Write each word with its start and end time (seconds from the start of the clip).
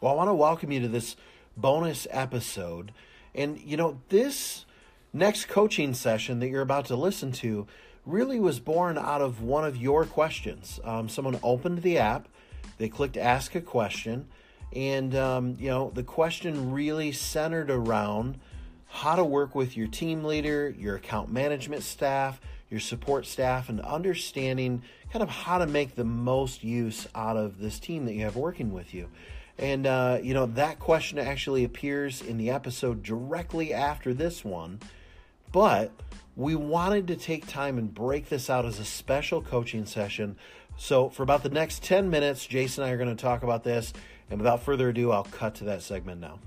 Well, 0.00 0.12
I 0.12 0.14
want 0.14 0.28
to 0.28 0.34
welcome 0.34 0.70
you 0.70 0.78
to 0.82 0.88
this 0.88 1.16
bonus 1.56 2.06
episode. 2.12 2.92
And, 3.34 3.58
you 3.58 3.76
know, 3.76 4.00
this 4.10 4.64
next 5.12 5.48
coaching 5.48 5.92
session 5.92 6.38
that 6.38 6.48
you're 6.48 6.62
about 6.62 6.84
to 6.86 6.94
listen 6.94 7.32
to 7.32 7.66
really 8.06 8.38
was 8.38 8.60
born 8.60 8.96
out 8.96 9.20
of 9.20 9.42
one 9.42 9.64
of 9.64 9.76
your 9.76 10.04
questions. 10.04 10.78
Um, 10.84 11.08
someone 11.08 11.40
opened 11.42 11.82
the 11.82 11.98
app, 11.98 12.28
they 12.78 12.88
clicked 12.88 13.16
ask 13.16 13.56
a 13.56 13.60
question, 13.60 14.28
and, 14.72 15.16
um, 15.16 15.56
you 15.58 15.68
know, 15.68 15.90
the 15.92 16.04
question 16.04 16.70
really 16.70 17.10
centered 17.10 17.68
around 17.68 18.38
how 18.86 19.16
to 19.16 19.24
work 19.24 19.56
with 19.56 19.76
your 19.76 19.88
team 19.88 20.22
leader, 20.22 20.72
your 20.78 20.94
account 20.94 21.32
management 21.32 21.82
staff, 21.82 22.40
your 22.70 22.78
support 22.78 23.26
staff, 23.26 23.68
and 23.68 23.80
understanding 23.80 24.80
kind 25.12 25.24
of 25.24 25.28
how 25.28 25.58
to 25.58 25.66
make 25.66 25.96
the 25.96 26.04
most 26.04 26.62
use 26.62 27.08
out 27.16 27.36
of 27.36 27.58
this 27.58 27.80
team 27.80 28.04
that 28.04 28.14
you 28.14 28.22
have 28.22 28.36
working 28.36 28.72
with 28.72 28.94
you. 28.94 29.08
And, 29.58 29.86
uh, 29.86 30.20
you 30.22 30.34
know, 30.34 30.46
that 30.46 30.78
question 30.78 31.18
actually 31.18 31.64
appears 31.64 32.22
in 32.22 32.38
the 32.38 32.50
episode 32.50 33.02
directly 33.02 33.74
after 33.74 34.14
this 34.14 34.44
one. 34.44 34.80
But 35.50 35.90
we 36.36 36.54
wanted 36.54 37.08
to 37.08 37.16
take 37.16 37.46
time 37.46 37.78
and 37.78 37.92
break 37.92 38.28
this 38.28 38.48
out 38.48 38.64
as 38.64 38.78
a 38.78 38.84
special 38.84 39.42
coaching 39.42 39.84
session. 39.84 40.36
So, 40.76 41.08
for 41.08 41.24
about 41.24 41.42
the 41.42 41.48
next 41.48 41.82
10 41.82 42.08
minutes, 42.08 42.46
Jason 42.46 42.84
and 42.84 42.90
I 42.90 42.94
are 42.94 42.98
going 42.98 43.14
to 43.14 43.20
talk 43.20 43.42
about 43.42 43.64
this. 43.64 43.92
And 44.30 44.38
without 44.38 44.62
further 44.62 44.90
ado, 44.90 45.10
I'll 45.10 45.24
cut 45.24 45.56
to 45.56 45.64
that 45.64 45.82
segment 45.82 46.20
now. 46.20 46.38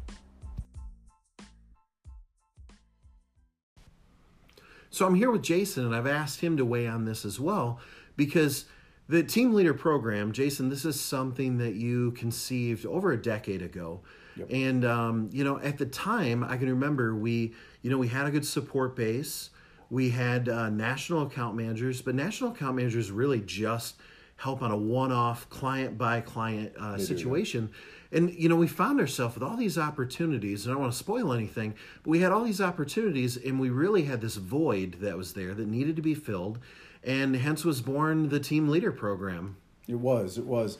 So 4.93 5.07
I'm 5.07 5.15
here 5.15 5.31
with 5.31 5.41
Jason, 5.41 5.85
and 5.85 5.95
I've 5.95 6.05
asked 6.05 6.41
him 6.41 6.57
to 6.57 6.65
weigh 6.65 6.85
on 6.85 7.05
this 7.05 7.23
as 7.23 7.39
well 7.39 7.79
because 8.17 8.65
the 9.11 9.21
team 9.21 9.53
leader 9.53 9.73
program, 9.73 10.31
Jason, 10.31 10.69
this 10.69 10.85
is 10.85 10.97
something 10.97 11.57
that 11.57 11.75
you 11.75 12.11
conceived 12.11 12.85
over 12.85 13.11
a 13.11 13.21
decade 13.21 13.61
ago. 13.61 13.99
Yep. 14.37 14.47
And 14.49 14.85
um, 14.85 15.29
you 15.33 15.43
know, 15.43 15.59
at 15.59 15.77
the 15.77 15.85
time, 15.85 16.45
I 16.45 16.55
can 16.55 16.69
remember 16.69 17.13
we, 17.13 17.53
you 17.81 17.89
know, 17.89 17.97
we 17.97 18.07
had 18.07 18.25
a 18.25 18.31
good 18.31 18.45
support 18.45 18.95
base. 18.95 19.49
We 19.89 20.11
had 20.11 20.47
uh, 20.47 20.69
national 20.69 21.23
account 21.23 21.57
managers, 21.57 22.01
but 22.01 22.15
national 22.15 22.51
account 22.51 22.77
managers 22.77 23.11
really 23.11 23.41
just 23.41 23.95
help 24.37 24.61
on 24.61 24.71
a 24.71 24.77
one-off 24.77 25.49
client 25.49 25.97
by 25.97 26.21
client 26.21 26.71
uh, 26.79 26.97
situation. 26.97 27.67
Do, 27.67 28.17
and 28.17 28.33
you 28.33 28.47
know, 28.47 28.55
we 28.55 28.67
found 28.67 29.01
ourselves 29.01 29.35
with 29.35 29.43
all 29.43 29.57
these 29.57 29.77
opportunities, 29.77 30.65
and 30.65 30.71
I 30.71 30.73
don't 30.75 30.83
want 30.83 30.93
to 30.93 30.97
spoil 30.97 31.33
anything, 31.33 31.75
but 32.03 32.09
we 32.09 32.21
had 32.21 32.31
all 32.31 32.45
these 32.45 32.61
opportunities, 32.61 33.35
and 33.35 33.59
we 33.59 33.69
really 33.69 34.03
had 34.03 34.21
this 34.21 34.37
void 34.37 34.97
that 35.01 35.17
was 35.17 35.33
there 35.33 35.53
that 35.53 35.67
needed 35.67 35.97
to 35.97 36.01
be 36.01 36.15
filled, 36.15 36.59
and 37.03 37.35
hence 37.35 37.65
was 37.65 37.81
born 37.81 38.29
the 38.29 38.39
team 38.39 38.67
leader 38.69 38.91
program. 38.91 39.57
It 39.87 39.95
was. 39.95 40.37
It 40.37 40.45
was. 40.45 40.77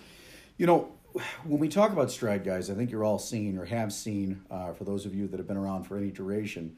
You 0.57 0.67
know, 0.67 0.91
when 1.43 1.59
we 1.59 1.67
talk 1.67 1.91
about 1.91 2.11
stride, 2.11 2.43
guys, 2.43 2.69
I 2.69 2.75
think 2.75 2.91
you're 2.91 3.03
all 3.03 3.19
seen 3.19 3.57
or 3.57 3.65
have 3.65 3.91
seen, 3.91 4.41
uh, 4.49 4.73
for 4.73 4.83
those 4.83 5.05
of 5.05 5.13
you 5.13 5.27
that 5.27 5.37
have 5.37 5.47
been 5.47 5.57
around 5.57 5.83
for 5.83 5.97
any 5.97 6.11
duration, 6.11 6.77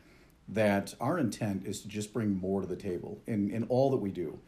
that 0.50 0.94
our 1.00 1.18
intent 1.18 1.66
is 1.66 1.82
to 1.82 1.88
just 1.88 2.14
bring 2.14 2.36
more 2.36 2.62
to 2.62 2.68
the 2.68 2.76
table 2.76 3.22
in, 3.28 3.50
in 3.52 3.64
all 3.66 3.92
that 3.92 3.98
we 3.98 4.12
do. 4.12 4.40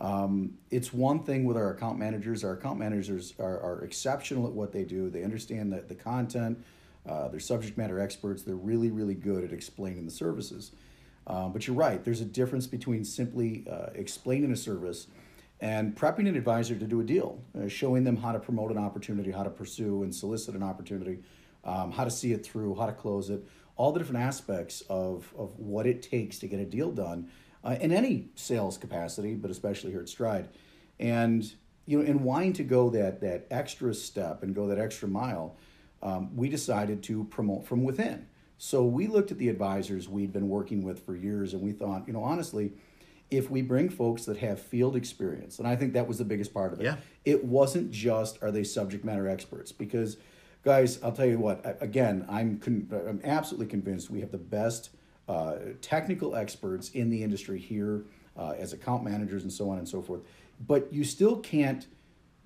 Um, 0.00 0.58
it's 0.70 0.92
one 0.92 1.22
thing 1.22 1.44
with 1.44 1.56
our 1.56 1.70
account 1.70 1.98
managers. 1.98 2.44
Our 2.44 2.52
account 2.52 2.78
managers 2.78 3.34
are, 3.38 3.60
are 3.60 3.84
exceptional 3.84 4.46
at 4.46 4.52
what 4.52 4.72
they 4.72 4.84
do. 4.84 5.10
They 5.10 5.22
understand 5.22 5.72
the, 5.72 5.80
the 5.80 5.94
content. 5.94 6.64
Uh, 7.08 7.28
they're 7.28 7.40
subject 7.40 7.76
matter 7.76 8.00
experts. 8.00 8.42
They're 8.42 8.54
really, 8.54 8.90
really 8.90 9.14
good 9.14 9.44
at 9.44 9.52
explaining 9.52 10.04
the 10.04 10.10
services. 10.10 10.72
Um, 11.26 11.52
but 11.52 11.66
you're 11.66 11.76
right. 11.76 12.02
There's 12.04 12.20
a 12.20 12.26
difference 12.26 12.66
between 12.66 13.04
simply 13.04 13.66
uh, 13.70 13.86
explaining 13.94 14.52
a 14.52 14.56
service 14.56 15.06
and 15.60 15.96
prepping 15.96 16.28
an 16.28 16.36
advisor 16.36 16.74
to 16.74 16.84
do 16.84 17.00
a 17.00 17.04
deal, 17.04 17.42
uh, 17.58 17.68
showing 17.68 18.04
them 18.04 18.16
how 18.16 18.32
to 18.32 18.38
promote 18.38 18.70
an 18.70 18.78
opportunity, 18.78 19.30
how 19.30 19.42
to 19.42 19.50
pursue 19.50 20.02
and 20.02 20.14
solicit 20.14 20.54
an 20.54 20.62
opportunity, 20.62 21.20
um, 21.64 21.90
how 21.92 22.04
to 22.04 22.10
see 22.10 22.32
it 22.32 22.44
through, 22.44 22.74
how 22.74 22.86
to 22.86 22.92
close 22.92 23.30
it, 23.30 23.42
all 23.76 23.92
the 23.92 23.98
different 23.98 24.22
aspects 24.22 24.82
of, 24.88 25.32
of 25.36 25.58
what 25.58 25.86
it 25.86 26.02
takes 26.02 26.38
to 26.38 26.46
get 26.46 26.60
a 26.60 26.64
deal 26.64 26.90
done 26.90 27.30
uh, 27.64 27.76
in 27.80 27.92
any 27.92 28.28
sales 28.34 28.76
capacity, 28.76 29.34
but 29.34 29.50
especially 29.50 29.90
here 29.90 30.00
at 30.00 30.08
Stride. 30.08 30.48
And 31.00 31.50
you 31.86 31.98
know, 31.98 32.04
in 32.04 32.22
wanting 32.22 32.52
to 32.54 32.64
go 32.64 32.90
that 32.90 33.20
that 33.20 33.46
extra 33.50 33.94
step 33.94 34.42
and 34.42 34.54
go 34.54 34.66
that 34.68 34.78
extra 34.78 35.08
mile, 35.08 35.56
um, 36.02 36.34
we 36.36 36.48
decided 36.48 37.02
to 37.04 37.24
promote 37.24 37.66
from 37.66 37.84
within. 37.84 38.26
So 38.64 38.82
we 38.82 39.08
looked 39.08 39.30
at 39.30 39.36
the 39.36 39.50
advisors 39.50 40.08
we'd 40.08 40.32
been 40.32 40.48
working 40.48 40.82
with 40.82 41.04
for 41.04 41.14
years, 41.14 41.52
and 41.52 41.60
we 41.60 41.72
thought, 41.72 42.04
you 42.06 42.14
know, 42.14 42.24
honestly, 42.24 42.72
if 43.30 43.50
we 43.50 43.60
bring 43.60 43.90
folks 43.90 44.24
that 44.24 44.38
have 44.38 44.58
field 44.58 44.96
experience, 44.96 45.58
and 45.58 45.68
I 45.68 45.76
think 45.76 45.92
that 45.92 46.08
was 46.08 46.16
the 46.16 46.24
biggest 46.24 46.54
part 46.54 46.72
of 46.72 46.80
it. 46.80 46.84
Yeah. 46.84 46.96
It 47.26 47.44
wasn't 47.44 47.90
just 47.90 48.42
are 48.42 48.50
they 48.50 48.64
subject 48.64 49.04
matter 49.04 49.28
experts 49.28 49.70
because, 49.70 50.16
guys, 50.62 50.98
I'll 51.02 51.12
tell 51.12 51.26
you 51.26 51.38
what. 51.38 51.76
Again, 51.82 52.24
I'm 52.26 52.58
con- 52.58 52.88
I'm 52.90 53.20
absolutely 53.22 53.66
convinced 53.66 54.08
we 54.08 54.20
have 54.20 54.32
the 54.32 54.38
best 54.38 54.88
uh, 55.28 55.56
technical 55.82 56.34
experts 56.34 56.88
in 56.88 57.10
the 57.10 57.22
industry 57.22 57.58
here 57.58 58.06
uh, 58.34 58.54
as 58.58 58.72
account 58.72 59.04
managers 59.04 59.42
and 59.42 59.52
so 59.52 59.68
on 59.68 59.76
and 59.76 59.86
so 59.86 60.00
forth. 60.00 60.22
But 60.66 60.90
you 60.90 61.04
still 61.04 61.36
can't 61.36 61.86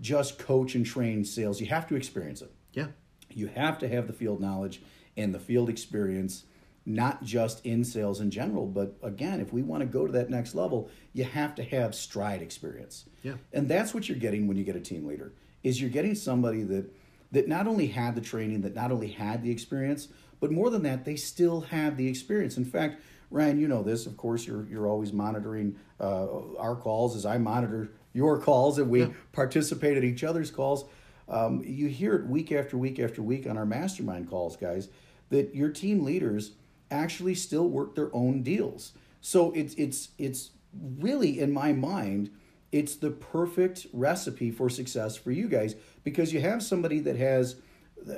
just 0.01 0.37
coach 0.37 0.75
and 0.75 0.85
train 0.85 1.25
sales. 1.25 1.61
You 1.61 1.69
have 1.69 1.87
to 1.87 1.95
experience 1.95 2.43
it. 2.43 2.53
Yeah. 2.73 2.89
You 3.31 3.47
have 3.47 3.79
to 3.79 3.89
have 3.89 4.09
the 4.09 4.13
field 4.13 4.41
knowledge 4.41 4.83
and 5.19 5.35
the 5.35 5.39
field 5.39 5.69
experience, 5.69 6.45
not 6.87 7.23
just 7.23 7.65
in 7.67 7.85
sales 7.85 8.21
in 8.21 8.31
general, 8.31 8.67
but 8.67 8.97
again, 9.03 9.41
if 9.41 9.53
we 9.53 9.63
want 9.63 9.83
to 9.83 9.87
go 9.87 10.07
to 10.07 10.13
that 10.13 10.31
next 10.31 10.55
level, 10.55 10.89
you 11.13 11.25
have 11.25 11.55
to 11.57 11.63
have 11.63 11.95
stride 11.95 12.41
experience. 12.41 13.05
Yeah. 13.23 13.35
And 13.53 13.69
that's 13.69 13.93
what 13.93 14.09
you're 14.09 14.19
getting 14.19 14.47
when 14.47 14.57
you 14.57 14.65
get 14.65 14.77
a 14.77 14.81
team 14.81 15.05
leader. 15.05 15.33
Is 15.63 15.81
you're 15.81 15.91
getting 15.91 16.15
somebody 16.15 16.63
that 16.63 16.91
that 17.33 17.49
not 17.49 17.67
only 17.67 17.89
had 17.89 18.15
the 18.15 18.23
training, 18.23 18.63
that 18.63 18.75
not 18.75 18.91
only 18.91 19.09
had 19.09 19.43
the 19.43 19.51
experience, 19.51 20.09
but 20.41 20.51
more 20.51 20.71
than 20.71 20.83
that, 20.85 21.05
they 21.05 21.17
still 21.17 21.61
have 21.63 21.97
the 21.97 22.09
experience. 22.09 22.57
In 22.57 22.65
fact, 22.65 23.03
Ryan, 23.31 23.61
you 23.61 23.69
know 23.69 23.83
this. 23.83 24.07
Of 24.07 24.17
course, 24.17 24.47
you're 24.47 24.67
you're 24.69 24.87
always 24.87 25.13
monitoring 25.13 25.77
uh, 26.01 26.57
our 26.59 26.77
calls 26.77 27.17
as 27.17 27.27
I 27.27 27.39
monitor 27.39 27.91
your 28.15 28.41
calls, 28.41 28.79
and 28.79 28.89
we 28.89 29.01
yeah. 29.01 29.09
participate 29.33 29.97
at 29.97 30.05
each 30.05 30.25
other's 30.25 30.51
calls. 30.51 30.85
Um, 31.29 31.63
you 31.65 31.89
hear 31.89 32.15
it 32.15 32.27
week 32.27 32.53
after 32.53 32.79
week 32.79 32.99
after 32.99 33.23
week 33.23 33.47
on 33.47 33.59
our 33.59 33.67
mastermind 33.67 34.31
calls, 34.31 34.57
guys, 34.57 34.89
that 35.31 35.55
your 35.55 35.71
team 35.71 36.05
leaders 36.05 36.53
actually 36.91 37.35
still 37.35 37.69
work 37.69 37.95
their 37.95 38.15
own 38.15 38.43
deals. 38.43 38.93
So 39.21 39.53
it's 39.53 39.75
it's 39.75 40.09
it's 40.19 40.51
really 40.99 41.41
in 41.41 41.53
my 41.53 41.73
mind, 41.73 42.31
it's 42.73 42.97
the 42.97 43.11
perfect 43.11 43.87
recipe 43.93 44.51
for 44.51 44.69
success 44.69 45.17
for 45.17 45.31
you 45.31 45.49
guys 45.49 45.75
because 46.05 46.33
you 46.33 46.41
have 46.41 46.63
somebody 46.63 47.01
that 47.01 47.17
has 47.17 47.57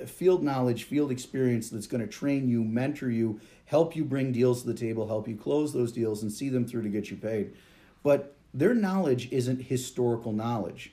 field 0.07 0.43
knowledge, 0.43 0.85
field 0.85 1.11
experience 1.11 1.71
that's 1.71 1.87
going 1.87 2.01
to 2.01 2.07
train 2.07 2.49
you, 2.49 2.63
mentor 2.63 3.11
you, 3.11 3.41
help 3.65 3.97
you 3.97 4.05
bring 4.05 4.33
deals 4.33 4.63
to 4.63 4.69
the 4.69 4.75
table, 4.75 5.07
help 5.07 5.27
you 5.27 5.37
close 5.37 5.73
those 5.73 5.93
deals 5.93 6.23
and 6.23 6.31
see 6.31 6.49
them 6.49 6.67
through 6.67 6.83
to 6.83 6.89
get 6.89 7.11
you 7.11 7.17
paid. 7.17 7.55
But 8.03 8.37
their 8.53 8.75
knowledge 8.75 9.31
isn't 9.31 9.63
historical 9.63 10.33
knowledge. 10.33 10.93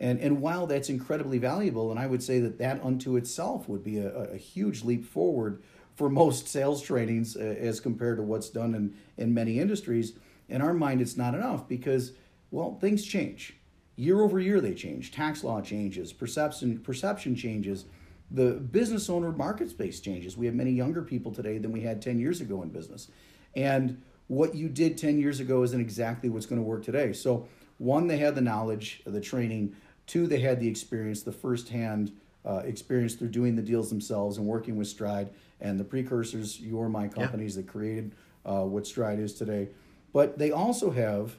And, 0.00 0.20
and 0.20 0.40
while 0.40 0.66
that's 0.66 0.88
incredibly 0.88 1.38
valuable, 1.38 1.90
and 1.90 1.98
I 1.98 2.06
would 2.06 2.22
say 2.22 2.38
that 2.40 2.58
that 2.58 2.82
unto 2.84 3.16
itself 3.16 3.68
would 3.68 3.82
be 3.82 3.98
a, 3.98 4.14
a 4.14 4.36
huge 4.36 4.84
leap 4.84 5.04
forward 5.04 5.62
for 5.96 6.08
most 6.08 6.46
sales 6.56 6.82
trainings 6.82 7.36
uh, 7.36 7.40
as 7.40 7.80
compared 7.80 8.18
to 8.18 8.22
what's 8.22 8.48
done 8.48 8.74
in, 8.74 8.94
in 9.16 9.34
many 9.34 9.58
industries, 9.58 10.12
in 10.48 10.62
our 10.62 10.72
mind, 10.72 11.00
it's 11.00 11.16
not 11.16 11.34
enough 11.34 11.68
because, 11.68 12.12
well, 12.50 12.78
things 12.80 13.04
change. 13.04 13.54
Year 13.96 14.20
over 14.22 14.38
year, 14.38 14.60
they 14.60 14.74
change. 14.74 15.10
Tax 15.10 15.42
law 15.42 15.60
changes, 15.60 16.12
perception, 16.12 16.78
perception 16.78 17.34
changes 17.34 17.84
the 18.30 18.52
business 18.52 19.08
owner 19.08 19.32
market 19.32 19.70
space 19.70 20.00
changes. 20.00 20.36
We 20.36 20.46
have 20.46 20.54
many 20.54 20.70
younger 20.70 21.02
people 21.02 21.32
today 21.32 21.58
than 21.58 21.72
we 21.72 21.80
had 21.80 22.02
10 22.02 22.18
years 22.18 22.40
ago 22.40 22.62
in 22.62 22.68
business. 22.68 23.08
And 23.56 24.02
what 24.26 24.54
you 24.54 24.68
did 24.68 24.98
10 24.98 25.18
years 25.18 25.40
ago 25.40 25.62
isn't 25.62 25.80
exactly 25.80 26.28
what's 26.28 26.46
going 26.46 26.60
to 26.60 26.66
work 26.66 26.84
today. 26.84 27.12
So, 27.12 27.48
one, 27.78 28.08
they 28.08 28.18
had 28.18 28.34
the 28.34 28.40
knowledge, 28.40 29.02
the 29.06 29.20
training. 29.20 29.76
Two, 30.08 30.26
they 30.26 30.40
had 30.40 30.58
the 30.58 30.66
experience, 30.66 31.22
the 31.22 31.30
firsthand 31.30 32.10
uh, 32.44 32.62
experience 32.64 33.14
through 33.14 33.28
doing 33.28 33.54
the 33.54 33.62
deals 33.62 33.90
themselves 33.90 34.38
and 34.38 34.46
working 34.46 34.76
with 34.76 34.88
Stride 34.88 35.28
and 35.60 35.78
the 35.78 35.84
precursors, 35.84 36.58
your 36.60 36.88
my 36.88 37.06
companies 37.06 37.54
yeah. 37.54 37.62
that 37.62 37.68
created 37.70 38.14
uh, 38.44 38.62
what 38.62 38.86
Stride 38.86 39.20
is 39.20 39.34
today. 39.34 39.68
But 40.12 40.38
they 40.38 40.50
also 40.50 40.90
have 40.90 41.36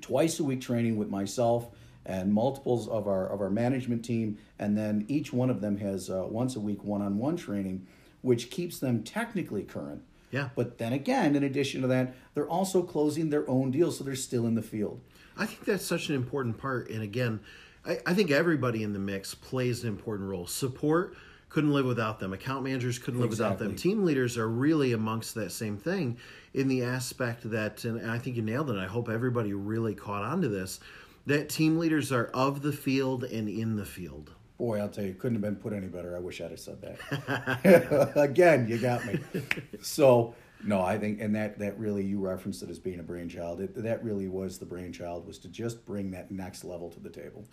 twice 0.00 0.38
a 0.40 0.44
week 0.44 0.60
training 0.60 0.96
with 0.96 1.10
myself 1.10 1.68
and 2.06 2.32
multiples 2.32 2.88
of 2.88 3.06
our 3.06 3.28
of 3.28 3.40
our 3.40 3.50
management 3.50 4.04
team, 4.04 4.38
and 4.58 4.76
then 4.76 5.04
each 5.08 5.32
one 5.32 5.50
of 5.50 5.60
them 5.60 5.76
has 5.78 6.08
uh, 6.08 6.24
once 6.28 6.56
a 6.56 6.60
week 6.60 6.82
one-on-one 6.84 7.36
training, 7.36 7.86
which 8.22 8.50
keeps 8.50 8.78
them 8.78 9.02
technically 9.02 9.62
current. 9.62 10.02
Yeah. 10.30 10.48
But 10.54 10.78
then 10.78 10.92
again, 10.92 11.36
in 11.36 11.42
addition 11.42 11.82
to 11.82 11.88
that, 11.88 12.14
they're 12.34 12.48
also 12.48 12.82
closing 12.82 13.30
their 13.30 13.48
own 13.48 13.70
deals, 13.70 13.98
so 13.98 14.04
they're 14.04 14.14
still 14.14 14.46
in 14.46 14.54
the 14.54 14.62
field. 14.62 15.00
I 15.36 15.46
think 15.46 15.64
that's 15.64 15.84
such 15.84 16.08
an 16.08 16.14
important 16.14 16.58
part, 16.58 16.90
and 16.90 17.02
again, 17.02 17.40
I, 17.86 17.98
I 18.06 18.14
think 18.14 18.30
everybody 18.30 18.82
in 18.82 18.92
the 18.92 18.98
mix 18.98 19.34
plays 19.34 19.82
an 19.82 19.88
important 19.88 20.28
role. 20.28 20.46
Support 20.46 21.16
couldn't 21.48 21.72
live 21.72 21.84
without 21.84 22.18
them. 22.18 22.32
Account 22.32 22.64
managers 22.64 22.98
couldn't 22.98 23.20
live 23.20 23.30
exactly. 23.30 23.66
without 23.66 23.68
them. 23.68 23.76
Team 23.76 24.04
leaders 24.04 24.38
are 24.38 24.48
really 24.48 24.92
amongst 24.92 25.34
that 25.34 25.52
same 25.52 25.76
thing 25.76 26.16
in 26.54 26.68
the 26.68 26.82
aspect 26.82 27.50
that, 27.50 27.84
and 27.84 28.10
I 28.10 28.18
think 28.18 28.36
you 28.36 28.42
nailed 28.42 28.70
it. 28.70 28.78
I 28.78 28.86
hope 28.86 29.08
everybody 29.08 29.52
really 29.52 29.94
caught 29.94 30.22
on 30.22 30.40
to 30.42 30.48
this 30.48 30.80
that 31.26 31.48
team 31.48 31.78
leaders 31.78 32.10
are 32.10 32.26
of 32.34 32.62
the 32.62 32.72
field 32.72 33.24
and 33.24 33.48
in 33.48 33.76
the 33.76 33.84
field. 33.84 34.32
Boy, 34.58 34.80
I'll 34.80 34.88
tell 34.88 35.04
you, 35.04 35.14
couldn't 35.14 35.36
have 35.36 35.42
been 35.42 35.56
put 35.56 35.72
any 35.72 35.86
better. 35.86 36.16
I 36.16 36.20
wish 36.20 36.40
I'd 36.40 36.50
have 36.50 36.60
said 36.60 36.80
that. 36.80 38.12
Again, 38.16 38.68
you 38.68 38.78
got 38.78 39.04
me. 39.06 39.20
So 39.82 40.34
no, 40.64 40.80
I 40.80 40.98
think, 40.98 41.20
and 41.20 41.34
that 41.34 41.58
that 41.58 41.78
really 41.78 42.04
you 42.04 42.20
referenced 42.20 42.62
it 42.62 42.70
as 42.70 42.78
being 42.78 43.00
a 43.00 43.02
brainchild. 43.02 43.60
It, 43.60 43.74
that 43.82 44.02
really 44.04 44.28
was 44.28 44.58
the 44.58 44.66
brainchild 44.66 45.26
was 45.26 45.38
to 45.38 45.48
just 45.48 45.84
bring 45.84 46.10
that 46.12 46.30
next 46.30 46.64
level 46.64 46.90
to 46.90 47.00
the 47.00 47.10
table. 47.10 47.44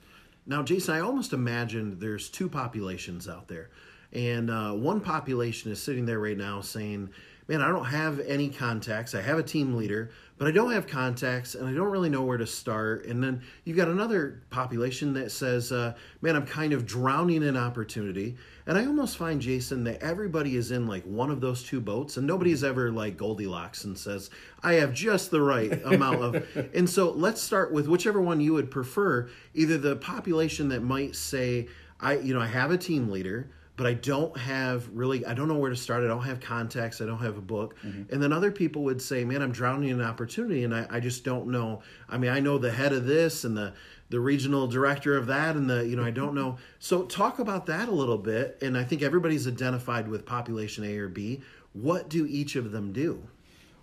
Now, 0.46 0.64
Jason, 0.64 0.96
I 0.96 1.00
almost 1.02 1.34
imagined 1.34 2.00
there's 2.00 2.30
two 2.30 2.50
populations 2.50 3.28
out 3.28 3.48
there. 3.48 3.70
And 4.12 4.50
uh, 4.50 4.74
one 4.74 5.02
population 5.02 5.72
is 5.72 5.82
sitting 5.82 6.06
there 6.06 6.20
right 6.20 6.38
now 6.38 6.62
saying, 6.62 7.10
man, 7.50 7.64
I 7.64 7.70
don't 7.70 7.86
have 7.86 8.20
any 8.20 8.48
contacts. 8.48 9.16
I 9.16 9.22
have 9.22 9.40
a 9.40 9.44
team 9.44 9.76
leader, 9.76 10.12
but 10.38 10.48
I 10.48 10.52
don't 10.52 10.72
have 10.72 10.86
contacts 10.86 11.56
and 11.56 11.68
I 11.68 11.74
don't 11.74 11.90
really 11.90 12.10
know 12.10 12.22
where 12.22 12.38
to 12.38 12.46
start. 12.46 13.08
And 13.08 13.24
then 13.24 13.42
you've 13.64 13.76
got 13.76 13.88
another 13.88 14.44
population 14.52 15.14
that 15.14 15.32
says, 15.32 15.72
uh, 15.72 15.96
man, 16.22 16.36
I'm 16.36 16.46
kind 16.46 16.74
of 16.74 16.86
drowning 16.86 17.42
in 17.42 17.58
opportunity. 17.58 18.38
And 18.68 18.78
I 18.78 18.86
almost 18.86 19.18
find, 19.18 19.42
Jason, 19.42 19.84
that 19.86 20.04
everybody 20.04 20.58
is 20.58 20.70
in 20.70 20.86
like 20.86 21.04
one 21.06 21.32
of 21.32 21.42
those 21.42 21.64
two 21.64 21.82
boats 21.82 22.18
and 22.18 22.28
nobody's 22.28 22.64
ever 22.64 22.92
like 22.92 23.18
Goldilocks 23.18 23.84
and 23.84 23.98
says, 23.98 24.30
I 24.62 24.74
have 24.74 24.94
just 24.94 25.32
the 25.32 25.42
right 25.42 25.82
amount 25.86 26.22
of. 26.22 26.70
and 26.76 26.88
so 26.88 27.10
let's 27.10 27.42
start 27.42 27.74
with 27.74 27.88
whichever 27.88 28.22
one 28.22 28.40
you 28.40 28.54
would 28.54 28.70
prefer, 28.70 29.28
either 29.56 29.80
the 29.80 29.96
population 29.96 30.70
that 30.70 30.84
might 30.84 31.16
say, 31.16 31.68
I, 32.00 32.20
you 32.20 32.36
know, 32.36 32.42
I 32.42 32.48
have 32.48 32.70
a 32.70 32.78
team 32.78 33.10
leader 33.10 33.50
but 33.80 33.88
I 33.88 33.94
don't 33.94 34.38
have 34.38 34.90
really, 34.92 35.26
I 35.26 35.34
don't 35.34 35.48
know 35.48 35.56
where 35.56 35.70
to 35.70 35.76
start. 35.78 36.04
I 36.04 36.08
don't 36.08 36.24
have 36.24 36.42
contacts. 36.42 37.00
I 37.00 37.06
don't 37.06 37.20
have 37.20 37.38
a 37.38 37.42
book. 37.42 37.78
Mm-hmm. 37.82 38.14
And 38.14 38.22
then 38.22 38.34
other 38.34 38.52
people 38.52 38.84
would 38.84 39.02
say, 39.02 39.24
man, 39.24 39.42
I'm 39.42 39.54
drowning 39.54 39.88
in 39.88 40.02
opportunity 40.02 40.66
and 40.66 40.76
I, 40.76 40.86
I 40.90 41.00
just 41.00 41.24
don't 41.24 41.48
know. 41.48 41.82
I 42.10 42.18
mean, 42.18 42.30
I 42.30 42.42
know 42.42 42.58
the 42.58 42.74
head 42.74 42.92
of 42.92 43.06
this 43.06 43.46
and 43.46 43.56
the, 43.56 43.72
the 44.10 44.20
regional 44.20 44.68
director 44.68 45.16
of 45.16 45.28
that 45.28 45.56
and 45.56 45.70
the, 45.70 45.88
you 45.88 45.96
know, 45.96 46.04
I 46.04 46.12
don't 46.12 46.36
know. 46.36 46.58
So 46.80 47.04
talk 47.04 47.40
about 47.40 47.68
that 47.68 47.88
a 47.88 47.92
little 47.92 48.18
bit. 48.18 48.58
And 48.62 48.78
I 48.78 48.84
think 48.84 49.02
everybody's 49.02 49.48
identified 49.48 50.10
with 50.10 50.26
population 50.26 50.84
A 50.84 50.98
or 50.98 51.08
B. 51.08 51.42
What 51.72 52.10
do 52.10 52.26
each 52.26 52.58
of 52.58 52.74
them 52.74 52.92
do? 52.92 53.30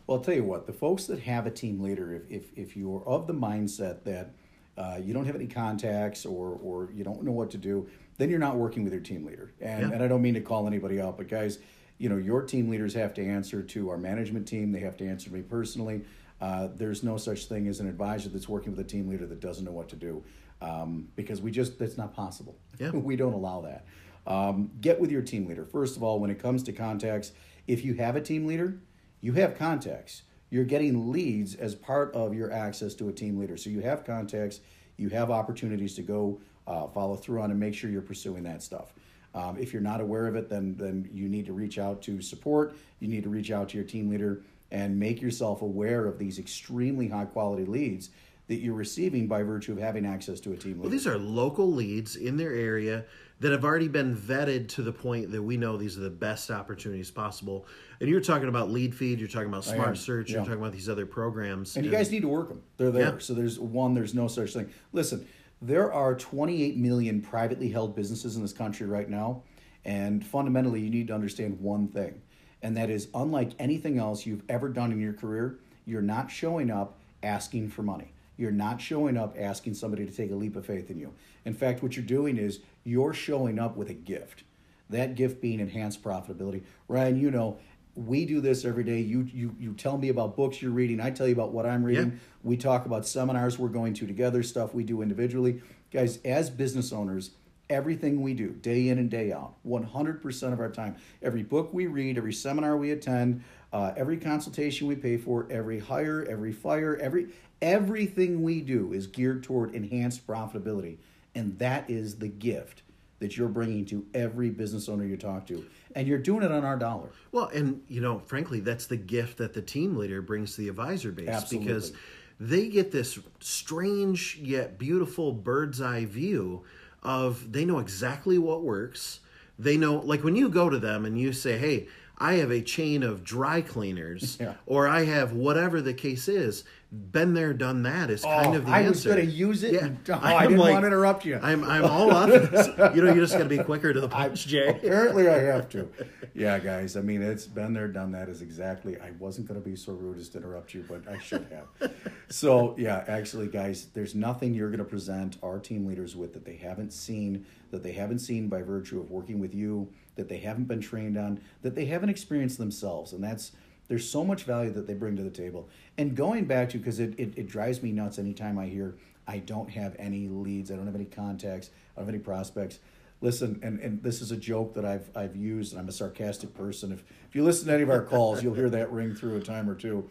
Well, 0.06 0.18
I'll 0.18 0.24
tell 0.24 0.34
you 0.34 0.44
what, 0.44 0.66
the 0.66 0.74
folks 0.74 1.06
that 1.06 1.20
have 1.20 1.46
a 1.46 1.50
team 1.50 1.80
leader, 1.80 2.12
if, 2.12 2.30
if, 2.30 2.44
if 2.54 2.76
you're 2.76 3.02
of 3.06 3.26
the 3.26 3.34
mindset 3.34 4.04
that 4.04 4.32
uh, 4.76 4.98
you 5.02 5.14
don't 5.14 5.24
have 5.24 5.36
any 5.36 5.46
contacts 5.46 6.26
or, 6.26 6.58
or 6.62 6.90
you 6.94 7.02
don't 7.02 7.22
know 7.22 7.32
what 7.32 7.50
to 7.52 7.58
do, 7.58 7.88
then 8.16 8.30
you're 8.30 8.38
not 8.38 8.56
working 8.56 8.84
with 8.84 8.92
your 8.92 9.02
team 9.02 9.24
leader. 9.24 9.52
And, 9.60 9.88
yeah. 9.88 9.94
and 9.94 10.02
I 10.02 10.08
don't 10.08 10.22
mean 10.22 10.34
to 10.34 10.40
call 10.40 10.66
anybody 10.66 11.00
out, 11.00 11.16
but 11.16 11.28
guys, 11.28 11.58
you 11.98 12.08
know, 12.08 12.16
your 12.16 12.42
team 12.42 12.68
leaders 12.68 12.94
have 12.94 13.14
to 13.14 13.24
answer 13.24 13.62
to 13.62 13.90
our 13.90 13.96
management 13.96 14.46
team. 14.46 14.72
They 14.72 14.80
have 14.80 14.96
to 14.98 15.08
answer 15.08 15.28
to 15.28 15.34
me 15.34 15.42
personally. 15.42 16.02
Uh, 16.40 16.68
there's 16.74 17.02
no 17.02 17.16
such 17.16 17.46
thing 17.46 17.66
as 17.68 17.80
an 17.80 17.88
advisor 17.88 18.28
that's 18.28 18.48
working 18.48 18.70
with 18.70 18.80
a 18.80 18.88
team 18.88 19.08
leader 19.08 19.26
that 19.26 19.40
doesn't 19.40 19.64
know 19.64 19.72
what 19.72 19.88
to 19.88 19.96
do 19.96 20.22
um, 20.60 21.08
because 21.16 21.40
we 21.40 21.50
just, 21.50 21.78
that's 21.78 21.96
not 21.96 22.14
possible. 22.14 22.58
Yeah. 22.78 22.90
we 22.94 23.16
don't 23.16 23.32
allow 23.32 23.62
that. 23.62 23.86
Um, 24.26 24.70
get 24.80 25.00
with 25.00 25.10
your 25.10 25.22
team 25.22 25.46
leader. 25.46 25.64
First 25.64 25.96
of 25.96 26.02
all, 26.02 26.18
when 26.18 26.30
it 26.30 26.38
comes 26.38 26.62
to 26.64 26.72
contacts, 26.72 27.32
if 27.66 27.84
you 27.84 27.94
have 27.94 28.16
a 28.16 28.20
team 28.20 28.46
leader, 28.46 28.80
you 29.20 29.32
have 29.34 29.56
contacts. 29.56 30.22
You're 30.50 30.64
getting 30.64 31.10
leads 31.10 31.54
as 31.54 31.74
part 31.74 32.14
of 32.14 32.34
your 32.34 32.52
access 32.52 32.94
to 32.94 33.08
a 33.08 33.12
team 33.12 33.38
leader. 33.38 33.56
So 33.56 33.70
you 33.70 33.80
have 33.80 34.04
contacts, 34.04 34.60
you 34.96 35.08
have 35.10 35.30
opportunities 35.30 35.94
to 35.94 36.02
go 36.02 36.40
uh, 36.66 36.86
follow 36.88 37.16
through 37.16 37.42
on 37.42 37.50
and 37.50 37.60
make 37.60 37.74
sure 37.74 37.90
you're 37.90 38.02
pursuing 38.02 38.42
that 38.44 38.62
stuff. 38.62 38.92
Um, 39.34 39.58
if 39.58 39.72
you're 39.72 39.82
not 39.82 40.00
aware 40.00 40.26
of 40.26 40.34
it, 40.34 40.48
then 40.48 40.76
then 40.76 41.08
you 41.12 41.28
need 41.28 41.46
to 41.46 41.52
reach 41.52 41.78
out 41.78 42.02
to 42.02 42.22
support. 42.22 42.74
You 43.00 43.08
need 43.08 43.22
to 43.24 43.28
reach 43.28 43.50
out 43.50 43.68
to 43.70 43.76
your 43.76 43.86
team 43.86 44.08
leader 44.08 44.42
and 44.70 44.98
make 44.98 45.20
yourself 45.20 45.62
aware 45.62 46.06
of 46.06 46.18
these 46.18 46.38
extremely 46.38 47.08
high 47.08 47.26
quality 47.26 47.64
leads 47.64 48.10
that 48.48 48.56
you're 48.56 48.74
receiving 48.74 49.26
by 49.26 49.42
virtue 49.42 49.72
of 49.72 49.78
having 49.78 50.06
access 50.06 50.40
to 50.40 50.52
a 50.52 50.56
team 50.56 50.72
leader. 50.72 50.82
Well, 50.82 50.90
these 50.90 51.06
are 51.06 51.18
local 51.18 51.70
leads 51.70 52.16
in 52.16 52.36
their 52.36 52.52
area 52.52 53.04
that 53.40 53.52
have 53.52 53.64
already 53.64 53.88
been 53.88 54.16
vetted 54.16 54.68
to 54.68 54.82
the 54.82 54.92
point 54.92 55.30
that 55.32 55.42
we 55.42 55.56
know 55.56 55.76
these 55.76 55.98
are 55.98 56.02
the 56.02 56.10
best 56.10 56.50
opportunities 56.50 57.10
possible. 57.10 57.66
And 58.00 58.08
you're 58.08 58.20
talking 58.20 58.48
about 58.48 58.70
lead 58.70 58.94
feed, 58.94 59.18
you're 59.18 59.28
talking 59.28 59.48
about 59.48 59.64
smart 59.64 59.98
search, 59.98 60.30
yeah. 60.30 60.36
you're 60.36 60.44
talking 60.44 60.60
about 60.60 60.72
these 60.72 60.88
other 60.88 61.06
programs. 61.06 61.76
And, 61.76 61.84
and 61.84 61.92
you 61.92 61.98
guys 61.98 62.10
need 62.10 62.22
to 62.22 62.28
work 62.28 62.48
them. 62.48 62.62
They're 62.76 62.90
there. 62.90 63.12
Yeah. 63.12 63.18
So 63.18 63.34
there's 63.34 63.58
one, 63.58 63.94
there's 63.94 64.14
no 64.14 64.28
such 64.28 64.54
thing. 64.54 64.70
Listen, 64.92 65.26
there 65.62 65.92
are 65.92 66.14
28 66.14 66.76
million 66.76 67.20
privately 67.20 67.70
held 67.70 67.96
businesses 67.96 68.36
in 68.36 68.42
this 68.42 68.52
country 68.52 68.86
right 68.86 69.08
now. 69.08 69.42
And 69.84 70.26
fundamentally, 70.26 70.80
you 70.80 70.90
need 70.90 71.08
to 71.08 71.14
understand 71.14 71.60
one 71.60 71.88
thing, 71.88 72.20
and 72.60 72.76
that 72.76 72.90
is 72.90 73.06
unlike 73.14 73.52
anything 73.60 73.98
else 73.98 74.26
you've 74.26 74.42
ever 74.48 74.68
done 74.68 74.90
in 74.90 75.00
your 75.00 75.12
career, 75.12 75.60
you're 75.86 76.02
not 76.02 76.28
showing 76.28 76.70
up 76.70 76.98
asking 77.22 77.70
for 77.70 77.82
money. 77.82 78.12
You're 78.36 78.50
not 78.50 78.80
showing 78.80 79.16
up 79.16 79.36
asking 79.38 79.74
somebody 79.74 80.04
to 80.04 80.12
take 80.12 80.30
a 80.32 80.34
leap 80.34 80.56
of 80.56 80.66
faith 80.66 80.90
in 80.90 80.98
you. 80.98 81.12
In 81.44 81.54
fact, 81.54 81.82
what 81.82 81.96
you're 81.96 82.04
doing 82.04 82.36
is 82.36 82.60
you're 82.84 83.14
showing 83.14 83.58
up 83.58 83.76
with 83.76 83.88
a 83.88 83.94
gift. 83.94 84.42
That 84.90 85.14
gift 85.14 85.40
being 85.40 85.60
enhanced 85.60 86.02
profitability. 86.02 86.62
Ryan, 86.88 87.20
you 87.20 87.30
know, 87.30 87.58
we 87.96 88.26
do 88.26 88.40
this 88.40 88.64
every 88.64 88.84
day. 88.84 89.00
You 89.00 89.28
you 89.32 89.54
you 89.58 89.72
tell 89.72 89.96
me 89.96 90.10
about 90.10 90.36
books 90.36 90.60
you're 90.60 90.70
reading. 90.70 91.00
I 91.00 91.10
tell 91.10 91.26
you 91.26 91.32
about 91.32 91.52
what 91.52 91.66
I'm 91.66 91.82
reading. 91.82 92.12
Yeah. 92.12 92.18
We 92.44 92.56
talk 92.56 92.86
about 92.86 93.06
seminars 93.06 93.58
we're 93.58 93.68
going 93.68 93.94
to 93.94 94.06
together, 94.06 94.42
stuff 94.42 94.74
we 94.74 94.84
do 94.84 95.02
individually. 95.02 95.62
Guys, 95.90 96.18
as 96.24 96.50
business 96.50 96.92
owners, 96.92 97.30
everything 97.70 98.22
we 98.22 98.34
do, 98.34 98.50
day 98.50 98.88
in 98.88 98.98
and 98.98 99.10
day 99.10 99.32
out, 99.32 99.54
100% 99.66 100.52
of 100.52 100.60
our 100.60 100.70
time, 100.70 100.96
every 101.22 101.42
book 101.42 101.72
we 101.72 101.86
read, 101.86 102.18
every 102.18 102.32
seminar 102.32 102.76
we 102.76 102.90
attend, 102.90 103.42
uh, 103.72 103.92
every 103.96 104.18
consultation 104.18 104.86
we 104.86 104.94
pay 104.94 105.16
for, 105.16 105.46
every 105.50 105.78
hire, 105.78 106.24
every 106.28 106.52
fire, 106.52 106.96
every 106.96 107.28
everything 107.62 108.42
we 108.42 108.60
do 108.60 108.92
is 108.92 109.06
geared 109.06 109.42
toward 109.42 109.74
enhanced 109.74 110.26
profitability, 110.26 110.98
and 111.34 111.58
that 111.58 111.88
is 111.88 112.16
the 112.16 112.28
gift 112.28 112.82
that 113.18 113.36
you're 113.36 113.48
bringing 113.48 113.84
to 113.86 114.04
every 114.14 114.50
business 114.50 114.88
owner 114.88 115.04
you 115.04 115.16
talk 115.16 115.46
to. 115.46 115.64
And 115.94 116.06
you're 116.06 116.18
doing 116.18 116.42
it 116.42 116.52
on 116.52 116.64
our 116.64 116.76
dollar. 116.76 117.08
Well, 117.32 117.46
and 117.46 117.82
you 117.88 118.00
know, 118.00 118.18
frankly, 118.18 118.60
that's 118.60 118.86
the 118.86 118.96
gift 118.96 119.38
that 119.38 119.54
the 119.54 119.62
team 119.62 119.96
leader 119.96 120.20
brings 120.20 120.54
to 120.54 120.62
the 120.62 120.68
advisor 120.68 121.12
base 121.12 121.28
Absolutely. 121.28 121.66
because 121.66 121.92
they 122.38 122.68
get 122.68 122.92
this 122.92 123.18
strange 123.40 124.36
yet 124.36 124.78
beautiful 124.78 125.32
bird's 125.32 125.80
eye 125.80 126.04
view 126.04 126.64
of 127.02 127.52
they 127.52 127.64
know 127.64 127.78
exactly 127.78 128.36
what 128.36 128.62
works. 128.62 129.20
They 129.58 129.76
know 129.78 129.96
like 129.96 130.22
when 130.22 130.36
you 130.36 130.48
go 130.50 130.68
to 130.68 130.78
them 130.78 131.06
and 131.06 131.18
you 131.18 131.32
say, 131.32 131.56
"Hey, 131.56 131.88
I 132.18 132.34
have 132.34 132.50
a 132.50 132.60
chain 132.60 133.02
of 133.02 133.24
dry 133.24 133.62
cleaners 133.62 134.36
yeah. 134.40 134.54
or 134.66 134.86
I 134.86 135.04
have 135.04 135.32
whatever 135.32 135.80
the 135.80 135.94
case 135.94 136.28
is." 136.28 136.64
Been 136.96 137.34
there, 137.34 137.52
done 137.52 137.82
that 137.84 138.10
is 138.10 138.22
kind 138.22 138.48
oh, 138.48 138.54
of 138.54 138.66
the 138.66 138.70
I 138.72 138.80
answer. 138.80 138.86
I 138.86 138.90
was 138.90 139.04
going 139.04 139.26
to 139.26 139.32
use 139.32 139.62
it. 139.62 139.74
Yeah. 139.74 139.88
oh, 140.10 140.20
I 140.22 140.46
didn't 140.46 140.58
like, 140.58 140.72
want 140.72 140.82
to 140.82 140.86
interrupt 140.88 141.24
you. 141.24 141.38
I'm 141.42 141.64
I'm 141.64 141.84
all 141.84 142.10
up. 142.10 142.28
you 142.94 143.02
know, 143.02 143.12
you 143.12 143.20
just 143.20 143.34
got 143.34 143.44
to 143.44 143.48
be 143.48 143.58
quicker 143.58 143.92
to 143.92 144.00
the 144.00 144.08
punch, 144.08 144.46
Jay. 144.46 144.68
Apparently, 144.68 145.28
I 145.28 145.38
have 145.38 145.68
to. 145.70 145.88
Yeah, 146.34 146.58
guys. 146.58 146.98
I 146.98 147.00
mean, 147.00 147.22
it's 147.22 147.46
been 147.46 147.72
there, 147.72 147.88
done 147.88 148.12
that. 148.12 148.28
Is 148.28 148.42
exactly. 148.42 149.00
I 149.00 149.12
wasn't 149.18 149.48
going 149.48 149.58
to 149.58 149.66
be 149.66 149.74
so 149.74 149.94
rude 149.94 150.18
as 150.18 150.28
to 150.30 150.38
interrupt 150.38 150.74
you, 150.74 150.84
but 150.86 151.08
I 151.08 151.16
should 151.16 151.46
have. 151.50 151.94
so 152.28 152.74
yeah, 152.76 153.04
actually, 153.08 153.48
guys, 153.48 153.86
there's 153.94 154.14
nothing 154.14 154.52
you're 154.52 154.68
going 154.68 154.78
to 154.78 154.84
present 154.84 155.38
our 155.42 155.58
team 155.58 155.86
leaders 155.86 156.14
with 156.14 156.34
that 156.34 156.44
they 156.44 156.56
haven't 156.56 156.92
seen, 156.92 157.46
that 157.70 157.82
they 157.82 157.92
haven't 157.92 158.18
seen 158.18 158.48
by 158.48 158.60
virtue 158.60 159.00
of 159.00 159.10
working 159.10 159.40
with 159.40 159.54
you, 159.54 159.90
that 160.16 160.28
they 160.28 160.38
haven't 160.38 160.64
been 160.64 160.80
trained 160.80 161.16
on, 161.16 161.40
that 161.62 161.74
they 161.74 161.86
haven't 161.86 162.10
experienced 162.10 162.58
themselves, 162.58 163.14
and 163.14 163.24
that's 163.24 163.52
there's 163.88 164.08
so 164.08 164.24
much 164.24 164.44
value 164.44 164.70
that 164.72 164.86
they 164.86 164.94
bring 164.94 165.16
to 165.16 165.22
the 165.22 165.30
table. 165.30 165.68
And 165.98 166.16
going 166.16 166.44
back 166.44 166.70
to, 166.70 166.78
because 166.78 166.98
it, 167.00 167.18
it, 167.18 167.36
it 167.36 167.48
drives 167.48 167.82
me 167.82 167.92
nuts 167.92 168.18
anytime 168.18 168.58
I 168.58 168.66
hear, 168.66 168.96
I 169.26 169.38
don't 169.38 169.70
have 169.70 169.96
any 169.98 170.28
leads, 170.28 170.70
I 170.70 170.76
don't 170.76 170.86
have 170.86 170.94
any 170.94 171.04
contacts, 171.04 171.70
I 171.94 172.00
don't 172.00 172.06
have 172.06 172.14
any 172.14 172.22
prospects. 172.22 172.78
Listen, 173.20 173.58
and, 173.62 173.80
and 173.80 174.02
this 174.02 174.20
is 174.20 174.30
a 174.30 174.36
joke 174.36 174.74
that 174.74 174.84
I've, 174.84 175.08
I've 175.16 175.34
used, 175.34 175.72
and 175.72 175.80
I'm 175.80 175.88
a 175.88 175.92
sarcastic 175.92 176.54
person. 176.54 176.92
If, 176.92 177.02
if 177.28 177.34
you 177.34 177.44
listen 177.44 177.66
to 177.68 177.74
any 177.74 177.82
of 177.82 177.90
our 177.90 178.02
calls, 178.02 178.42
you'll 178.42 178.54
hear 178.54 178.70
that 178.70 178.92
ring 178.92 179.14
through 179.14 179.36
a 179.36 179.40
time 179.40 179.70
or 179.70 179.74
two. 179.74 180.08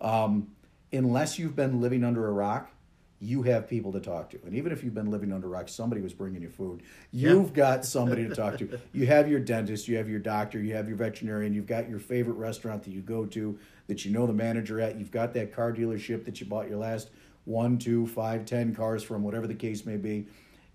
Um, 0.00 0.48
unless 0.92 1.38
you've 1.38 1.54
been 1.54 1.80
living 1.80 2.02
under 2.02 2.26
a 2.26 2.32
rock, 2.32 2.70
you 3.18 3.42
have 3.42 3.68
people 3.68 3.92
to 3.92 4.00
talk 4.00 4.28
to. 4.30 4.38
And 4.44 4.54
even 4.54 4.72
if 4.72 4.84
you've 4.84 4.94
been 4.94 5.10
living 5.10 5.32
under 5.32 5.48
rocks, 5.48 5.72
somebody 5.72 6.02
was 6.02 6.12
bringing 6.12 6.42
you 6.42 6.50
food. 6.50 6.82
You've 7.12 7.54
got 7.54 7.84
somebody 7.84 8.28
to 8.28 8.34
talk 8.34 8.58
to. 8.58 8.78
You 8.92 9.06
have 9.06 9.28
your 9.28 9.40
dentist, 9.40 9.88
you 9.88 9.96
have 9.96 10.08
your 10.08 10.18
doctor, 10.18 10.60
you 10.60 10.74
have 10.74 10.88
your 10.88 10.96
veterinarian, 10.96 11.54
you've 11.54 11.66
got 11.66 11.88
your 11.88 11.98
favorite 11.98 12.34
restaurant 12.34 12.82
that 12.84 12.90
you 12.90 13.00
go 13.00 13.24
to 13.26 13.58
that 13.86 14.04
you 14.04 14.12
know 14.12 14.26
the 14.26 14.32
manager 14.32 14.80
at. 14.80 14.98
You've 14.98 15.10
got 15.10 15.32
that 15.34 15.54
car 15.54 15.72
dealership 15.72 16.24
that 16.24 16.40
you 16.40 16.46
bought 16.46 16.68
your 16.68 16.78
last 16.78 17.10
one, 17.44 17.78
two, 17.78 18.06
five, 18.06 18.44
ten 18.44 18.74
cars 18.74 19.02
from, 19.02 19.22
whatever 19.22 19.46
the 19.46 19.54
case 19.54 19.86
may 19.86 19.96
be. 19.96 20.26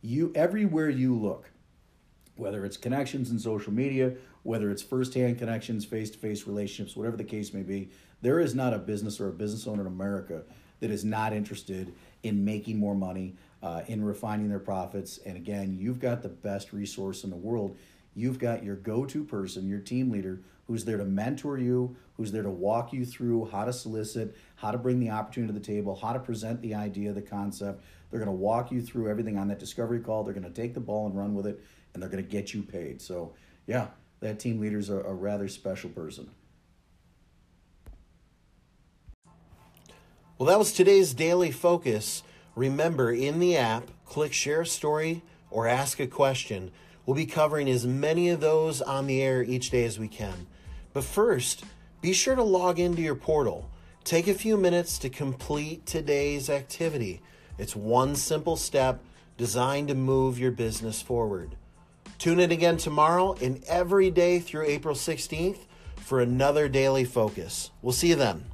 You 0.02 0.32
everywhere 0.34 0.90
you 0.90 1.16
look, 1.16 1.52
whether 2.36 2.66
it's 2.66 2.78
connections 2.78 3.30
in 3.30 3.38
social 3.40 3.74
media, 3.74 4.14
whether 4.44 4.72
it's 4.72 4.82
firsthand 4.82 5.38
connections, 5.38 5.86
face-to-face 5.86 6.48
relationships, 6.48 6.96
whatever 6.96 7.18
the 7.18 7.24
case 7.24 7.54
may 7.54 7.62
be, 7.62 7.92
there 8.22 8.40
is 8.40 8.56
not 8.56 8.74
a 8.74 8.80
business 8.80 9.20
or 9.20 9.28
a 9.28 9.34
business 9.34 9.68
owner 9.68 9.82
in 9.82 9.88
America 9.88 10.44
that 10.80 10.92
is 10.92 11.06
not 11.06 11.34
interested 11.34 11.94
in 12.24 12.46
making 12.46 12.78
more 12.78 12.96
money, 12.96 13.36
uh, 13.63 13.82
in 13.88 14.04
refining 14.04 14.50
their 14.50 14.60
profits. 14.60 15.20
And 15.25 15.36
again, 15.38 15.78
you've 15.80 16.00
got 16.00 16.22
the 16.22 16.30
best 16.30 16.74
resource 16.74 17.24
in 17.24 17.30
the 17.30 17.36
world. 17.36 17.78
You've 18.13 18.40
got 18.40 18.63
your 18.63 18.75
go 18.75 19.06
to 19.06 19.24
person, 19.24 19.68
your 19.68 19.80
team 19.80 20.12
leader, 20.12 20.42
who's 20.68 20.86
there 20.86 20.98
to 20.98 21.06
mentor 21.06 21.58
you, 21.58 21.96
who's 22.18 22.32
there 22.32 22.44
to 22.44 22.50
walk 22.50 22.94
you 22.94 23.06
through 23.06 23.46
how 23.51 23.66
to 23.66 23.74
solicit, 23.74 24.36
how 24.56 24.72
to 24.72 24.78
bring 24.78 25.00
the 25.00 25.10
opportunity 25.10 25.54
to 25.54 25.60
the 25.60 25.66
table, 25.66 25.96
how 25.96 26.13
to 26.13 26.20
present 26.20 26.62
the 26.62 26.75
idea, 26.75 27.12
the 27.13 27.22
concept. 27.22 27.84
They're 28.10 28.20
going 28.20 28.28
to 28.28 28.32
walk 28.32 28.72
you 28.72 28.82
through 28.82 29.10
everything 29.10 29.38
on 29.38 29.48
that 29.48 29.60
discovery 29.60 30.00
call. 30.00 30.24
They're 30.24 30.34
going 30.34 30.44
to 30.44 30.50
take 30.50 30.74
the 30.74 30.80
ball 30.80 31.08
and 31.08 31.18
run 31.18 31.34
with 31.34 31.48
it. 31.48 31.63
and 31.94 32.01
they're 32.01 32.10
going 32.10 32.24
to 32.24 32.30
get 32.30 32.54
you 32.54 32.63
paid. 32.63 33.01
So, 33.01 33.34
yeah, 33.68 33.88
that 34.20 34.40
team 34.40 34.60
leader's 34.60 34.90
a, 34.90 34.98
a 34.98 35.13
rather 35.13 35.48
special 35.48 35.90
person. 35.90 36.30
Well, 40.42 40.50
that 40.50 40.58
was 40.58 40.74
today's 40.74 41.14
daily 41.14 41.52
focus. 41.52 42.24
Remember, 42.56 43.12
in 43.12 43.38
the 43.38 43.58
app, 43.58 43.92
click 44.06 44.34
share 44.34 44.62
a 44.62 44.66
story 44.66 45.22
or 45.52 45.68
ask 45.68 46.00
a 46.00 46.08
question. 46.08 46.72
We'll 47.06 47.16
be 47.16 47.28
covering 47.28 47.70
as 47.70 47.86
many 47.86 48.30
of 48.30 48.40
those 48.40 48.82
on 48.82 49.06
the 49.06 49.22
air 49.22 49.44
each 49.44 49.70
day 49.70 49.86
as 49.86 50.00
we 50.00 50.08
can. 50.08 50.48
But 50.94 51.04
first, 51.04 51.64
be 52.02 52.12
sure 52.12 52.34
to 52.34 52.42
log 52.42 52.80
into 52.80 53.04
your 53.04 53.14
portal. 53.14 53.70
Take 54.04 54.28
a 54.28 54.34
few 54.34 54.58
minutes 54.58 54.98
to 54.98 55.10
complete 55.10 55.86
today's 55.86 56.50
activity. 56.50 57.22
It's 57.60 57.76
one 57.76 58.16
simple 58.16 58.56
step 58.56 59.00
designed 59.38 59.90
to 59.90 59.94
move 59.94 60.40
your 60.40 60.50
business 60.50 61.04
forward. 61.04 61.56
Tune 62.18 62.40
in 62.40 62.52
again 62.52 62.78
tomorrow 62.78 63.36
and 63.44 63.64
every 63.68 64.10
day 64.10 64.40
through 64.40 64.66
April 64.66 64.96
16th 64.96 65.68
for 65.98 66.20
another 66.20 66.68
daily 66.68 67.06
focus. 67.06 67.70
We'll 67.84 67.94
see 67.94 68.10
you 68.10 68.16
then. 68.16 68.50